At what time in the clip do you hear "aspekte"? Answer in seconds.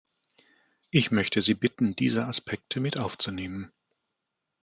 2.25-2.79